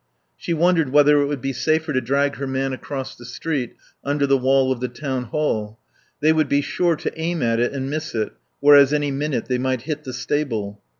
She 0.35 0.51
wondered 0.55 0.89
whether 0.91 1.21
it 1.21 1.27
would 1.27 1.41
be 1.43 1.53
safer 1.53 1.93
to 1.93 2.01
drag 2.01 2.37
her 2.37 2.47
man 2.47 2.73
across 2.73 3.13
the 3.15 3.23
street 3.23 3.75
under 4.03 4.25
the 4.25 4.35
wall 4.35 4.71
of 4.71 4.79
the 4.79 4.87
Town 4.87 5.25
Hall. 5.25 5.77
They 6.21 6.33
would 6.33 6.49
be 6.49 6.61
sure 6.61 6.95
to 6.95 7.19
aim 7.21 7.43
at 7.43 7.59
it 7.59 7.71
and 7.71 7.87
miss 7.87 8.15
it, 8.15 8.31
whereas 8.61 8.93
any 8.93 9.11
minute 9.11 9.45
they 9.45 9.59
might 9.59 9.83
hit 9.83 10.03
the 10.03 10.11
stable. 10.13 10.81